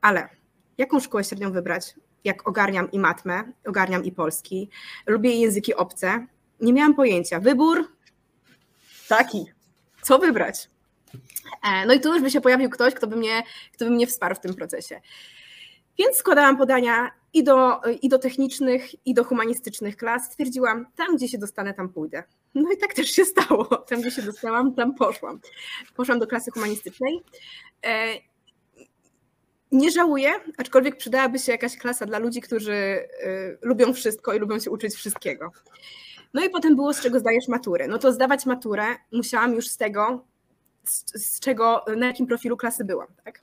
[0.00, 0.28] Ale
[0.78, 1.94] jaką szkołę średnią wybrać?
[2.24, 4.70] Jak ogarniam i matmę, ogarniam i polski,
[5.06, 6.26] lubię języki obce.
[6.60, 7.40] Nie miałam pojęcia.
[7.40, 7.88] Wybór
[9.08, 9.46] taki.
[10.02, 10.73] Co wybrać?
[11.62, 14.06] E, no i tu już by się pojawił ktoś, kto by mnie, kto by mnie
[14.06, 15.00] wsparł w tym procesie.
[15.98, 20.24] Więc składałam podania i do, i do technicznych, i do humanistycznych klas.
[20.24, 22.22] Stwierdziłam, tam gdzie się dostanę, tam pójdę.
[22.54, 23.64] No i tak też się stało.
[23.88, 25.40] Tam gdzie się dostałam, tam poszłam.
[25.96, 27.20] Poszłam do klasy humanistycznej.
[27.86, 28.14] E,
[29.72, 33.06] nie żałuję, aczkolwiek przydałaby się jakaś klasa dla ludzi, którzy e,
[33.62, 35.52] lubią wszystko i lubią się uczyć wszystkiego.
[36.34, 37.88] No i potem było, z czego zdajesz maturę.
[37.88, 40.24] No to zdawać maturę musiałam już z tego,
[40.84, 43.08] z, z, czego, na jakim profilu klasy byłam.
[43.24, 43.40] Tak?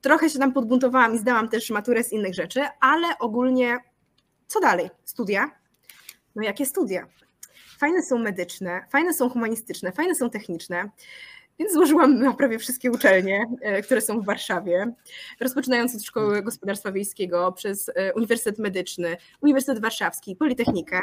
[0.00, 3.78] Trochę się tam podbuntowałam i zdałam też maturę z innych rzeczy, ale ogólnie
[4.46, 4.90] co dalej?
[5.04, 5.50] Studia?
[6.36, 7.06] No jakie studia?
[7.78, 10.90] Fajne są medyczne, fajne są humanistyczne, fajne są techniczne.
[11.58, 14.92] Więc złożyłam na prawie wszystkie uczelnie, e, które są w Warszawie,
[15.40, 21.00] rozpoczynając od Szkoły Gospodarstwa Wiejskiego, przez e, Uniwersytet Medyczny, Uniwersytet Warszawski, Politechnikę.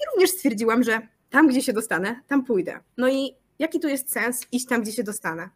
[0.00, 2.80] I również stwierdziłam, że tam, gdzie się dostanę, tam pójdę.
[2.96, 5.50] No i jaki tu jest sens iść tam, gdzie się dostanę?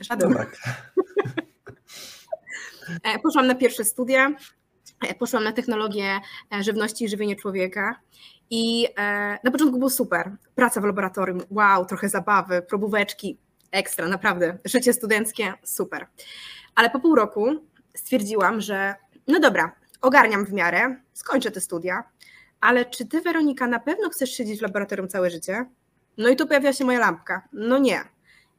[0.00, 0.34] Żaden.
[0.34, 0.56] Tak.
[3.02, 4.32] E, poszłam na pierwsze studia,
[5.08, 6.20] e, poszłam na technologię
[6.54, 8.00] e, żywności i żywienie człowieka.
[8.50, 8.88] I
[9.44, 10.36] na początku było super.
[10.54, 13.38] Praca w laboratorium, wow, trochę zabawy, probóweczki,
[13.70, 14.58] ekstra, naprawdę.
[14.64, 16.06] Życie studenckie, super.
[16.74, 17.46] Ale po pół roku
[17.94, 18.94] stwierdziłam, że
[19.28, 22.04] no dobra, ogarniam w miarę, skończę te studia,
[22.66, 25.66] ale czy ty, Weronika, na pewno chcesz siedzieć w laboratorium całe życie?
[26.18, 27.48] No i tu pojawia się moja lampka.
[27.52, 28.00] No nie.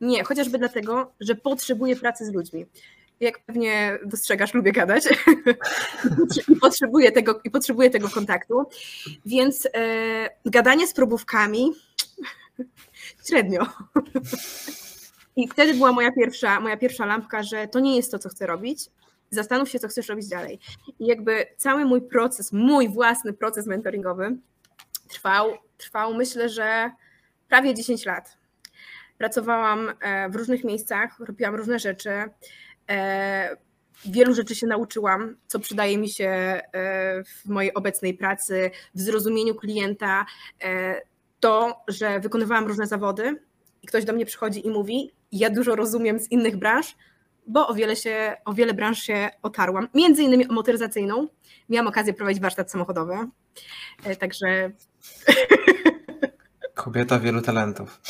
[0.02, 2.66] Nie, chociażby dlatego, że potrzebuję pracy z ludźmi.
[3.20, 5.04] Jak pewnie dostrzegasz, lubię gadać
[6.50, 8.66] i potrzebuję tego, i potrzebuję tego kontaktu.
[9.26, 11.72] Więc e, gadanie z probówkami
[13.28, 13.66] średnio.
[15.36, 18.48] I wtedy była moja pierwsza, moja pierwsza lampka, że to nie jest to, co chcę
[18.48, 18.80] robić,
[19.30, 20.60] zastanów się, co chcesz robić dalej.
[21.00, 24.38] I jakby cały mój proces, mój własny proces mentoringowy
[25.08, 26.92] trwał, trwał myślę, że
[27.50, 28.38] prawie 10 lat.
[29.18, 32.12] Pracowałam e, w różnych miejscach, robiłam różne rzeczy.
[32.90, 33.58] E,
[34.06, 36.62] wielu rzeczy się nauczyłam, co przydaje mi się e,
[37.24, 40.26] w mojej obecnej pracy, w zrozumieniu klienta.
[41.40, 43.42] To, że wykonywałam różne zawody
[43.84, 46.96] i ktoś do mnie przychodzi i mówi: Ja dużo rozumiem z innych branż,
[47.48, 49.88] bo o wiele, się, o wiele branż się otarłam.
[49.94, 51.28] Między innymi o motoryzacyjną.
[51.70, 53.14] Miałam okazję prowadzić warsztat samochodowy.
[54.04, 54.48] E, także.
[56.74, 58.02] Kobieta wielu talentów.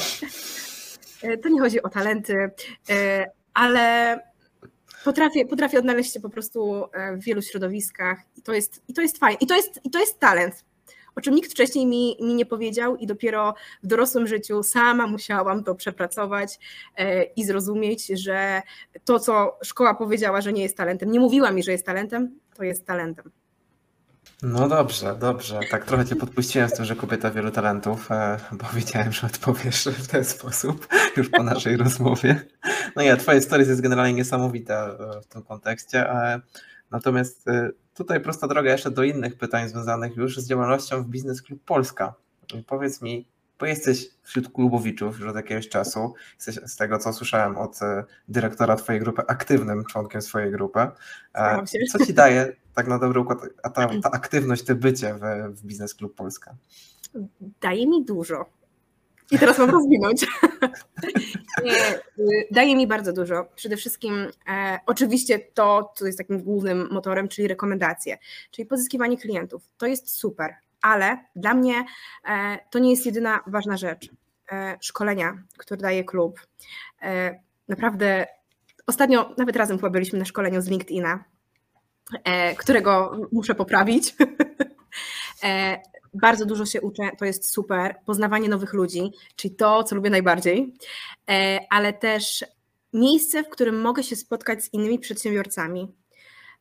[1.22, 2.52] E, to nie chodzi o talenty,
[2.90, 4.20] e, ale
[5.04, 9.18] potrafię, potrafię odnaleźć się po prostu w wielu środowiskach i to jest, i to jest
[9.18, 9.38] fajne.
[9.42, 10.66] I to jest, I to jest talent
[11.18, 13.54] o czym nikt wcześniej mi, mi nie powiedział i dopiero
[13.84, 16.60] w dorosłym życiu sama musiałam to przepracować
[16.96, 18.62] e, i zrozumieć, że
[19.06, 22.64] to, co szkoła powiedziała, że nie jest talentem, nie mówiła mi, że jest talentem, to
[22.64, 23.32] jest talentem.
[24.42, 25.60] No dobrze, dobrze.
[25.72, 29.86] Tak trochę cię podpuściłem z tym, że kobieta wielu talentów, e, bo wiedziałem, że odpowiesz
[29.88, 32.42] w ten sposób już po naszej rozmowie.
[32.96, 36.10] No ja, twoje stories jest generalnie niesamowite e, w tym kontekście,
[36.92, 37.46] natomiast
[37.94, 42.14] tutaj prosta droga jeszcze do innych pytań związanych już z działalnością w Biznes Klub Polska.
[42.68, 43.28] Powiedz mi,
[43.60, 48.04] bo jesteś wśród klubowiczów już od jakiegoś czasu, jesteś z tego, co słyszałem od e,
[48.28, 50.80] dyrektora twojej grupy, aktywnym członkiem swojej grupy.
[51.34, 55.54] E, co ci daje tak na dobry układ a ta, ta aktywność, te bycie w,
[55.60, 56.56] w Biznes Klub Polska?
[57.62, 58.46] Daje mi dużo.
[59.32, 60.26] I teraz mam rozwinąć.
[62.20, 63.46] Y, daje mi bardzo dużo.
[63.56, 68.18] Przede wszystkim e, oczywiście to, co jest takim głównym motorem, czyli rekomendacje,
[68.52, 69.64] czyli pozyskiwanie klientów.
[69.78, 71.86] To jest super, ale dla mnie
[72.26, 74.10] e, to nie jest jedyna ważna rzecz.
[74.52, 76.48] E, szkolenia, które daje klub.
[77.02, 78.28] E, naprawdę
[78.88, 81.24] ostatnio nawet razem chyba byliśmy na szkoleniu z LinkedIna,
[82.24, 84.16] e, którego muszę poprawić.
[86.22, 87.96] Bardzo dużo się uczę, to jest super.
[88.06, 90.74] Poznawanie nowych ludzi, czyli to, co lubię najbardziej,
[91.30, 92.46] e, ale też
[92.94, 95.94] miejsce, w którym mogę się spotkać z innymi przedsiębiorcami,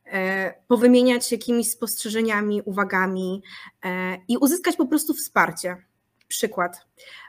[0.05, 3.41] e, powymieniać jakimiś spostrzeżeniami, uwagami
[3.85, 5.77] e, i uzyskać po prostu wsparcie.
[6.27, 6.87] Przykład.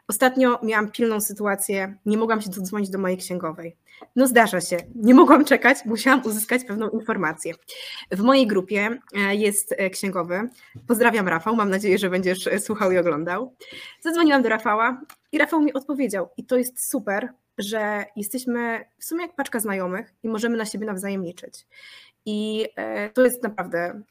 [0.09, 3.77] Ostatnio miałam pilną sytuację, nie mogłam się dodzwonić do mojej księgowej.
[4.17, 7.55] No zdarza się, nie mogłam czekać, musiałam uzyskać pewną informację.
[8.11, 10.49] W mojej grupie e, jest księgowy.
[10.87, 13.55] Pozdrawiam Rafał, mam nadzieję, że będziesz słuchał i oglądał.
[14.01, 15.01] Zadzwoniłam do Rafała
[15.33, 20.15] i Rafał mi odpowiedział i to jest super, że jesteśmy w sumie jak paczka znajomych
[20.23, 21.67] i możemy na siebie nawzajem liczyć.
[22.27, 24.03] I e, to jest naprawdę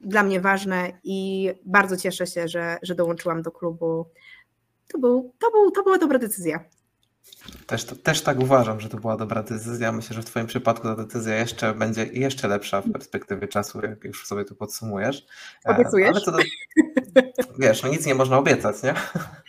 [0.00, 4.06] dla mnie ważne i bardzo cieszę się, że, że dołączyłam do klubu.
[4.92, 6.64] To, był, to, był, to była dobra decyzja.
[7.66, 9.92] Też, też tak uważam, że to była dobra decyzja.
[9.92, 14.04] Myślę, że w Twoim przypadku ta decyzja jeszcze będzie jeszcze lepsza w perspektywie czasu, jak
[14.04, 15.26] już sobie to podsumujesz.
[15.68, 16.10] E, Obiecujesz?
[16.10, 16.32] Ale to.
[17.58, 18.94] Wiesz, no nic nie można obiecać, nie?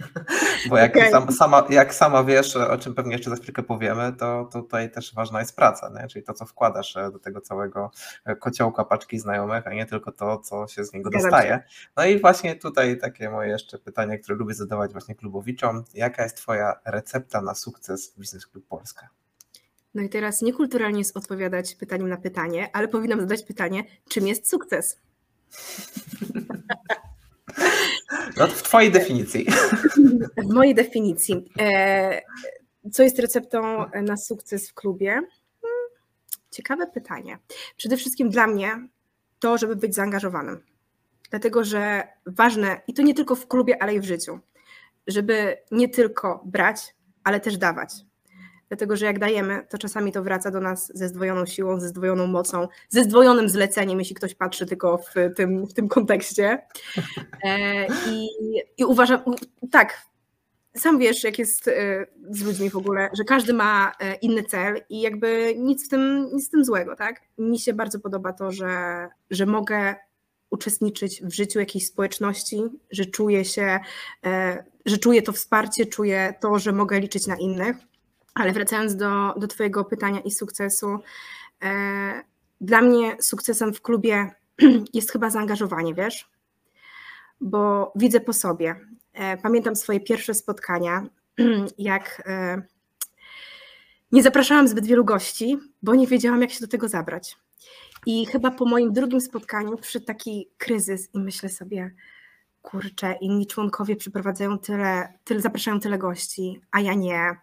[0.69, 1.12] Bo jak, okay.
[1.12, 4.91] sam, sama, jak sama wiesz, o czym pewnie jeszcze za chwilkę powiemy, to, to tutaj
[4.91, 6.07] też ważna jest praca, nie?
[6.07, 7.91] czyli to, co wkładasz e, do tego całego
[8.25, 11.63] e, kociołka paczki znajomych, a nie tylko to, co się z niego dostaje.
[11.97, 15.83] No i właśnie tutaj takie moje jeszcze pytanie, które lubię zadawać właśnie klubowiczom.
[15.93, 19.10] Jaka jest Twoja recepta na sukces Business Club Polska?
[19.93, 24.49] No i teraz niekulturalnie jest odpowiadać pytaniem na pytanie, ale powinnam zadać pytanie, czym jest
[24.49, 24.97] sukces?
[28.38, 29.45] No w Twojej definicji.
[30.38, 31.49] W mojej definicji.
[31.60, 32.21] E,
[32.91, 35.12] co jest receptą na sukces w klubie?
[35.62, 35.89] Hmm,
[36.52, 37.39] ciekawe pytanie.
[37.78, 38.88] Przede wszystkim dla mnie
[39.39, 40.63] to, żeby być zaangażowanym.
[41.30, 44.39] Dlatego, że ważne, i to nie tylko w klubie, ale i w życiu,
[45.08, 48.05] żeby nie tylko brać, ale też dawać
[48.73, 52.27] dlatego że jak dajemy, to czasami to wraca do nas ze zdwojoną siłą, ze zdwojoną
[52.27, 56.67] mocą, ze zdwojonym zleceniem, jeśli ktoś patrzy tylko w tym, w tym kontekście.
[57.43, 58.29] E, I,
[58.77, 59.19] I uważam,
[59.71, 60.01] tak,
[60.75, 64.81] sam wiesz, jak jest e, z ludźmi w ogóle, że każdy ma e, inny cel
[64.89, 67.21] i jakby nic w tym, nic w tym złego, tak?
[67.38, 69.95] Mi się bardzo podoba to, że, że mogę
[70.49, 73.79] uczestniczyć w życiu jakiejś społeczności, że czuję się,
[74.85, 77.77] że czuję to wsparcie, czuję to, że mogę liczyć na innych.
[78.33, 80.99] Ale wracając do, do Twojego pytania i sukcesu,
[81.63, 82.23] e,
[82.61, 84.31] dla mnie sukcesem w klubie
[84.93, 86.31] jest chyba zaangażowanie, wiesz?
[87.41, 88.75] Bo widzę po sobie.
[89.13, 91.05] E, pamiętam swoje pierwsze spotkania,
[91.77, 92.61] jak e,
[94.11, 97.37] nie zapraszałam zbyt wielu gości, bo nie wiedziałam, jak się do tego zabrać.
[98.05, 101.91] I chyba po moim drugim spotkaniu przyszedł taki kryzys i myślę sobie,
[102.63, 107.36] kurczę, inni członkowie przyprowadzają tyle, tyle, zapraszają tyle gości, a ja nie.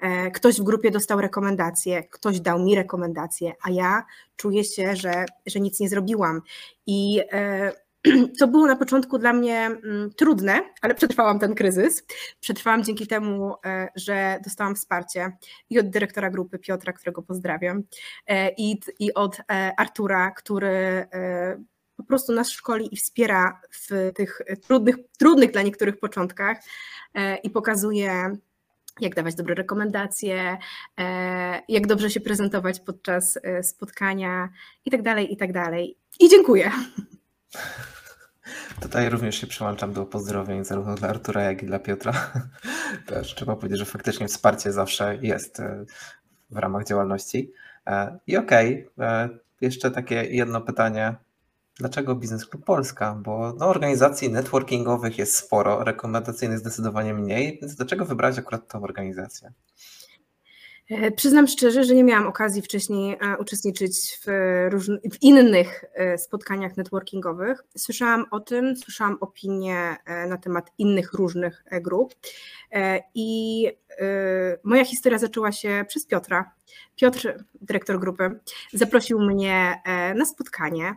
[0.00, 4.04] E, ktoś w grupie dostał rekomendacje, ktoś dał mi rekomendacje, a ja
[4.36, 6.42] czuję się, że, że nic nie zrobiłam.
[6.86, 7.72] I e,
[8.40, 12.04] to było na początku dla mnie mm, trudne, ale przetrwałam ten kryzys.
[12.40, 15.36] Przetrwałam dzięki temu, e, że dostałam wsparcie
[15.70, 17.82] i od dyrektora grupy Piotra, którego pozdrawiam,
[18.58, 19.38] i, i od
[19.76, 21.06] Artura, który
[21.98, 26.58] po prostu nas szkoli i wspiera w tych trudnych, trudnych dla niektórych początkach
[27.14, 28.36] e, i pokazuje,
[29.00, 30.58] jak dawać dobre rekomendacje,
[30.98, 34.48] e, jak dobrze się prezentować podczas e, spotkania
[34.84, 35.50] i tak dalej, i tak.
[36.20, 36.70] I dziękuję.
[38.82, 42.12] Tutaj również się przyłączam do pozdrowień zarówno dla Artura, jak i dla Piotra.
[43.06, 45.62] Też trzeba powiedzieć, że faktycznie wsparcie zawsze jest
[46.50, 47.52] w ramach działalności.
[48.26, 51.14] I okej, okay, jeszcze takie jedno pytanie
[51.78, 53.14] Dlaczego Biznes Klub Polska?
[53.24, 59.52] Bo no, organizacji networkingowych jest sporo, rekomendacyjnych zdecydowanie mniej, więc dlaczego wybrać akurat tę organizację?
[60.90, 64.28] E, przyznam szczerze, że nie miałam okazji wcześniej e, uczestniczyć w,
[65.12, 67.64] w, innych e, spotkaniach networkingowych.
[67.76, 69.96] Słyszałam o tym, słyszałam opinie
[70.28, 72.14] na temat innych różnych grup
[73.14, 73.66] i
[74.62, 76.52] moja historia zaczęła się przez Piotra.
[76.96, 78.40] Piotr, dyrektor grupy,
[78.72, 79.82] zaprosił mnie
[80.14, 80.94] na spotkanie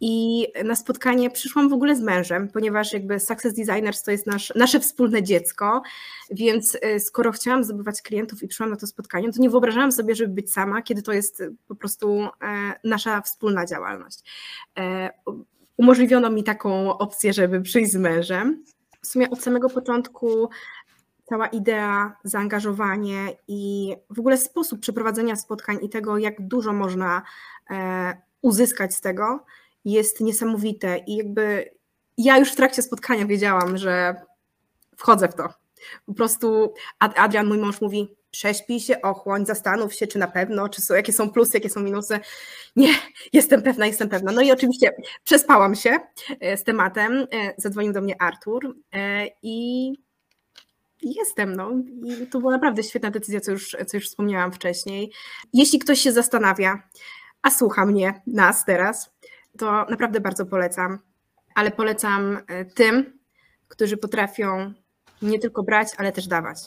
[0.00, 4.52] i na spotkanie przyszłam w ogóle z mężem, ponieważ jakby Success Designers to jest nasz,
[4.56, 5.82] nasze wspólne dziecko,
[6.30, 10.14] więc y, skoro chciałam zdobywać klientów i przyszłam na to spotkanie, to nie wyobrażałam sobie,
[10.14, 12.28] żeby być sama, kiedy to jest po prostu e,
[12.84, 14.18] nasza wspólna działalność.
[14.78, 15.10] E,
[15.76, 18.64] umożliwiono mi taką opcję, żeby przyjść z mężem.
[19.02, 20.48] W sumie od samego początku
[21.28, 27.22] cała idea, zaangażowanie i w ogóle sposób przeprowadzenia spotkań i tego, jak dużo można
[27.70, 29.44] e, uzyskać z tego,
[29.92, 31.70] jest niesamowite i jakby
[32.18, 34.14] ja już w trakcie spotkania wiedziałam, że
[34.96, 35.48] wchodzę w to.
[36.06, 40.82] Po prostu Adrian, mój mąż mówi, prześpij się, ochłoń, zastanów się, czy na pewno, czy
[40.82, 42.20] są, jakie są plusy, jakie są minusy.
[42.76, 42.94] Nie,
[43.32, 44.32] jestem pewna, jestem pewna.
[44.32, 44.92] No i oczywiście
[45.24, 45.98] przespałam się
[46.40, 49.92] e, z tematem, e, zadzwonił do mnie Artur e, i
[51.02, 51.70] jestem, no
[52.04, 55.12] i to była naprawdę świetna decyzja, co już, co już wspomniałam wcześniej.
[55.52, 56.82] Jeśli ktoś się zastanawia,
[57.42, 59.10] a słucha mnie, nas teraz,
[59.58, 60.98] to naprawdę bardzo polecam,
[61.54, 63.18] ale polecam e, tym,
[63.68, 64.72] którzy potrafią
[65.22, 66.58] nie tylko brać, ale też dawać.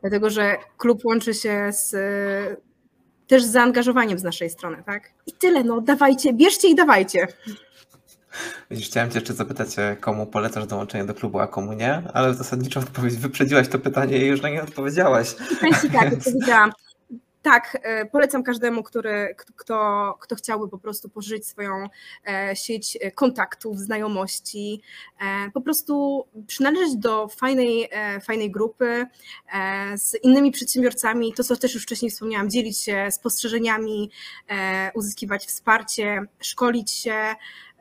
[0.00, 1.96] Dlatego, że klub łączy się z
[3.26, 5.10] też z zaangażowaniem z naszej strony, tak?
[5.26, 7.26] I tyle, no dawajcie, bierzcie i dawajcie.
[8.70, 9.68] Widzisz, chciałem Cię jeszcze zapytać,
[10.00, 14.26] komu polecasz dołączenie do klubu, a komu nie, ale zasadniczo odpowiedź wyprzedziłaś to pytanie i
[14.26, 15.34] już na nie odpowiedziałaś.
[15.84, 16.72] I tak, odpowiedziałam
[17.42, 21.88] tak, e, polecam każdemu, który, kto, kto chciałby po prostu pożyć swoją
[22.28, 24.82] e, sieć kontaktów, znajomości,
[25.20, 27.90] e, po prostu przynależeć do fajnej,
[28.22, 29.06] fajnej grupy
[29.96, 34.10] z innymi przedsiębiorcami, to co też już wcześniej wspomniałam, dzielić się spostrzeżeniami,
[34.94, 37.34] uzyskiwać wsparcie, szkolić się,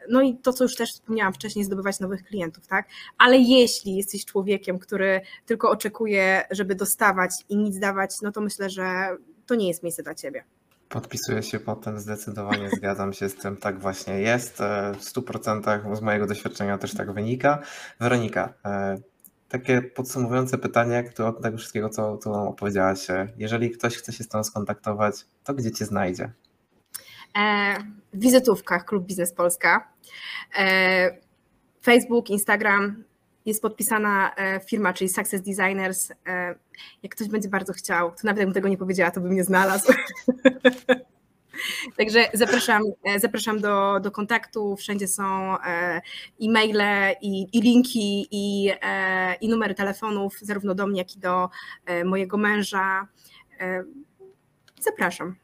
[0.10, 2.88] no i to, co już też wspomniałam wcześniej, zdobywać nowych klientów, tak?
[3.18, 8.70] Ale jeśli jesteś człowiekiem, który tylko oczekuje, żeby dostawać i nic dawać, no to myślę,
[8.70, 9.18] że
[9.50, 10.44] to nie jest miejsce dla ciebie.
[10.90, 14.62] Podpisuję się potem, zdecydowanie zgadzam się z tym, tak właśnie jest.
[14.62, 17.60] E, w 100% z mojego doświadczenia też tak wynika.
[18.00, 18.98] Weronika, e,
[19.50, 23.08] takie podsumowujące pytanie które od tego wszystkiego, co, co nam opowiedziałaś.
[23.38, 26.32] Jeżeli ktoś chce się z tą skontaktować, to gdzie cię znajdzie?
[27.38, 27.76] E,
[28.14, 29.94] w wizytówkach Klub Biznes Polska.
[31.84, 33.04] Facebook, Instagram,
[33.46, 36.12] jest podpisana e, firma, czyli Success Designers.
[36.12, 36.16] E,
[37.04, 39.94] jak ktoś będzie bardzo chciał, to nawet jakbym tego nie powiedziała, to bym nie znalazł.
[41.98, 44.76] Także zapraszam, e, zapraszam do, do kontaktu.
[44.76, 45.58] Wszędzie są
[46.42, 48.72] e-maile i, i linki i,
[49.42, 51.50] i numery telefonów, zarówno do mnie, jak i do
[52.06, 53.08] mojego męża.
[54.80, 55.36] Zapraszam.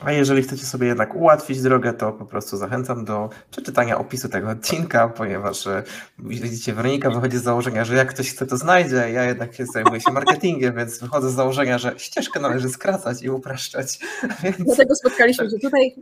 [0.00, 4.50] A jeżeli chcecie sobie jednak ułatwić drogę, to po prostu zachęcam do przeczytania opisu tego
[4.50, 5.82] odcinka, ponieważ e,
[6.18, 8.96] widzicie, Weronika wychodzi z założenia, że jak ktoś chce, to znajdzie.
[8.96, 13.98] Ja jednak zajmuję się marketingiem, więc wychodzę z założenia, że ścieżkę należy skracać i upraszczać.
[14.42, 14.56] Więc...
[14.58, 15.94] Dlatego spotkaliśmy się tutaj.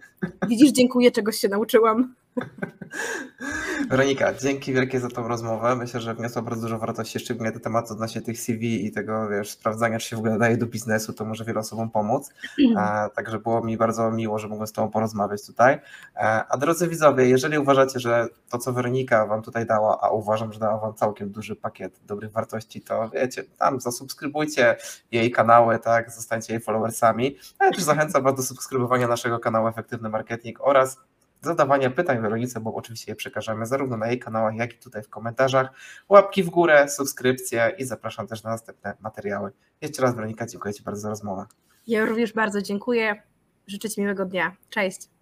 [0.48, 2.14] Widzisz, dziękuję, czegoś się nauczyłam.
[3.90, 5.76] Weronika, dzięki wielkie za tą rozmowę.
[5.76, 9.50] Myślę, że wniosła bardzo dużo wartości, szczególnie te tematy odnośnie tych CV i tego, wiesz,
[9.50, 12.30] sprawdzania, czy się w ogóle daje do biznesu, to może wielu osobom pomóc.
[12.76, 15.78] E, także było mi bardzo miło, że mogłem z Tobą porozmawiać tutaj.
[16.48, 20.60] A drodzy widzowie, jeżeli uważacie, że to, co Weronika Wam tutaj dała, a uważam, że
[20.60, 24.76] dała Wam całkiem duży pakiet dobrych wartości, to wiecie, tam zasubskrybujcie
[25.12, 27.36] jej kanały, tak, zostańcie jej followersami.
[27.58, 30.98] A ja też zachęcam Was do subskrybowania naszego kanału Efektywny Marketing oraz
[31.46, 35.08] zadawania pytań Weronice, bo oczywiście je przekażemy zarówno na jej kanałach, jak i tutaj w
[35.08, 35.70] komentarzach.
[36.08, 39.52] Łapki w górę, subskrypcje i zapraszam też na następne materiały.
[39.80, 41.46] Jeszcze raz Weronika, dziękuję Ci bardzo za rozmowę.
[41.86, 43.22] Ja również bardzo dziękuję.
[43.66, 44.56] Życzę Ci miłego dnia.
[44.70, 45.15] Cześć.